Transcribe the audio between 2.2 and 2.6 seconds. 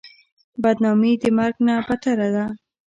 ده.